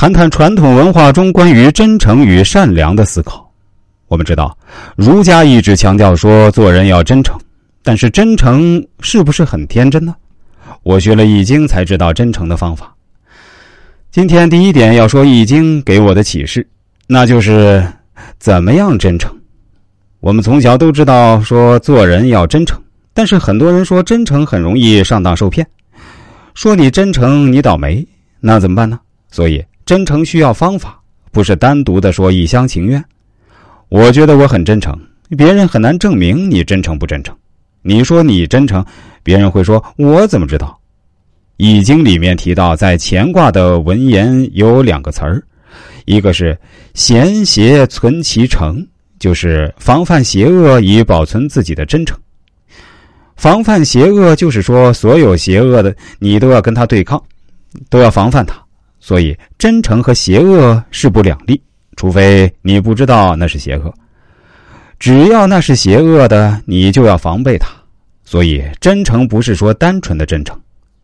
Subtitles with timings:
[0.00, 3.46] 谈谈传统文化中关于真诚与善良的思考。
[4.08, 4.56] 我们知道，
[4.96, 7.38] 儒家一直强调说做人要真诚，
[7.82, 10.14] 但是真诚是不是很天真呢？
[10.84, 12.94] 我学了《易经》才知道真诚的方法。
[14.10, 16.66] 今天第一点要说《易经》给我的启示，
[17.06, 17.86] 那就是
[18.38, 19.30] 怎么样真诚。
[20.20, 22.80] 我们从小都知道说做人要真诚，
[23.12, 25.66] 但是很多人说真诚很容易上当受骗，
[26.54, 28.02] 说你真诚你倒霉，
[28.40, 28.98] 那怎么办呢？
[29.30, 29.62] 所以。
[29.90, 31.00] 真诚需要方法，
[31.32, 33.04] 不是单独的说一厢情愿。
[33.88, 34.96] 我觉得我很真诚，
[35.36, 37.36] 别人很难证明你真诚不真诚。
[37.82, 38.86] 你说你真诚，
[39.24, 40.78] 别人会说我怎么知道？
[41.56, 45.42] 易经里面提到，在乾卦的文言有两个词儿，
[46.04, 46.56] 一个是
[46.94, 48.86] 贤邪存其诚，
[49.18, 52.16] 就是防范邪恶以保存自己的真诚。
[53.34, 57.20] 防范邪恶就是说，所有邪恶的你都要跟他对抗，
[57.88, 58.54] 都要防范他。
[59.00, 61.60] 所以，真诚和邪恶势不两立，
[61.96, 63.92] 除非你不知道那是邪恶。
[64.98, 67.68] 只要那是邪恶的，你就要防备它。
[68.24, 70.56] 所以，真诚不是说单纯的真诚，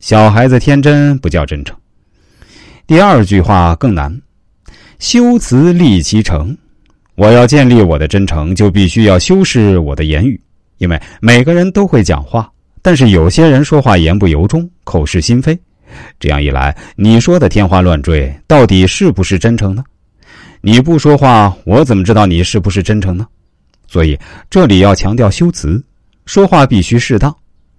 [0.00, 1.74] 小孩子天真不叫真诚。
[2.86, 4.20] 第二句话更难，
[4.98, 6.56] 修辞立其诚。
[7.14, 10.40] 我要建立我的真诚，就必须要修饰我的言语，
[10.76, 12.48] 因为每个人都会讲话，
[12.80, 15.58] 但是有些人说话言不由衷，口是心非。
[16.18, 19.84] 这样一来，你说的天花乱坠，到底是不是真诚呢？
[20.60, 23.26] 你不说话，我怎么知道你是不是真诚呢？
[23.86, 24.18] 所以
[24.50, 25.82] 这里要强调修辞，
[26.26, 27.34] 说话必须适当。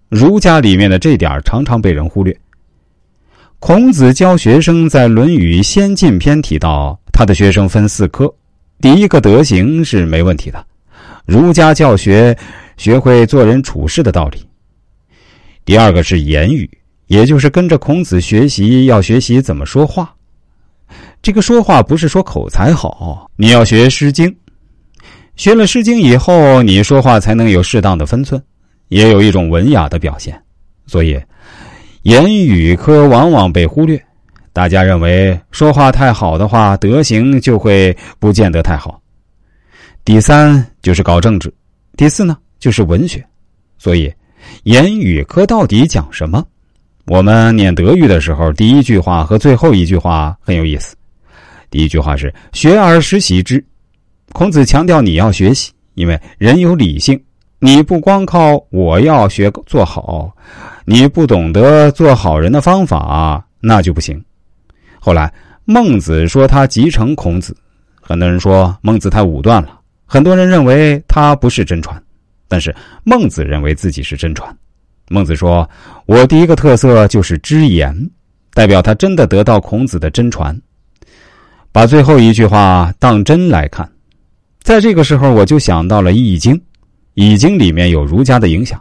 [0.08, 2.36] 儒家里面的这点常常被人忽略。
[3.60, 8.34] 孔子教学生在《论语先进篇》提到，他的学生分四科，
[8.80, 10.66] 第一个德行是没问题的，
[11.26, 12.36] 儒家教学
[12.78, 14.40] 学会做人处事的道理；
[15.66, 16.68] 第二个是言语。
[17.10, 20.14] 也就是跟着孔子学习，要学习怎么说话。
[21.24, 24.28] 这个说话不是说口才好，你要学《诗经》，
[25.36, 28.40] 学了《诗经》以后，你说话才能有适当的分寸，
[28.90, 30.40] 也有一种文雅的表现。
[30.86, 31.20] 所以，
[32.04, 34.00] 言语科往往被忽略。
[34.54, 39.02] 大家认为说话太好的话，德行就会不见得太好。
[40.06, 41.52] 第三就是搞政治，
[41.98, 43.26] 第四呢就是文学。
[43.80, 44.14] 所以，
[44.64, 46.46] 言语科到底讲什么？
[47.10, 50.96] 我们念德育的时候，第一句话和最后一句话很有意思。
[51.72, 53.66] 第一句话是“学而时习之”，
[54.32, 57.20] 孔子强调你要学习，因为人有理性，
[57.58, 60.32] 你不光靠我要学做好，
[60.86, 64.24] 你不懂得做好人的方法，那就不行。
[65.00, 65.34] 后来
[65.66, 67.58] 孟子说他继承孔子，
[68.00, 72.00] 很多人说孟子太武断了，很多人认为他不是真传，
[72.48, 74.56] 但是孟子认为自己是真传。
[75.10, 75.68] 孟子说
[76.06, 77.94] ：“我第一个特色就是知言，
[78.54, 80.56] 代表他真的得到孔子的真传。
[81.72, 83.90] 把最后一句话当真来看，
[84.62, 86.54] 在这个时候我就想到了《易经》，
[87.16, 88.80] 《易经》里面有儒家的影响。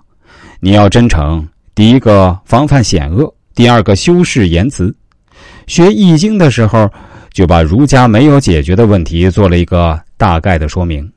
[0.61, 4.95] 你要真诚，第一个防范险恶，第二个修饰言辞。
[5.66, 6.91] 学《易经》的时候，
[7.33, 11.10] 就把儒家没有解决的问题做了一个大概的说明。”